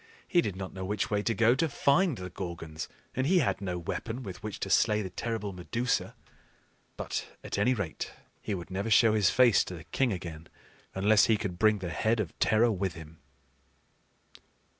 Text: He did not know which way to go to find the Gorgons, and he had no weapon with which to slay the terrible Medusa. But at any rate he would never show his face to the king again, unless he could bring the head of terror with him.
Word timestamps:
He 0.27 0.41
did 0.41 0.55
not 0.55 0.73
know 0.73 0.83
which 0.83 1.11
way 1.11 1.21
to 1.21 1.35
go 1.35 1.53
to 1.53 1.69
find 1.69 2.17
the 2.17 2.31
Gorgons, 2.31 2.89
and 3.15 3.27
he 3.27 3.37
had 3.37 3.61
no 3.61 3.77
weapon 3.77 4.23
with 4.23 4.41
which 4.41 4.59
to 4.61 4.69
slay 4.71 5.03
the 5.03 5.11
terrible 5.11 5.53
Medusa. 5.53 6.15
But 6.97 7.27
at 7.43 7.59
any 7.59 7.75
rate 7.75 8.11
he 8.41 8.55
would 8.55 8.71
never 8.71 8.89
show 8.89 9.13
his 9.13 9.29
face 9.29 9.63
to 9.65 9.75
the 9.75 9.83
king 9.83 10.11
again, 10.11 10.47
unless 10.95 11.25
he 11.25 11.37
could 11.37 11.59
bring 11.59 11.77
the 11.77 11.91
head 11.91 12.19
of 12.19 12.33
terror 12.39 12.71
with 12.71 12.95
him. 12.95 13.19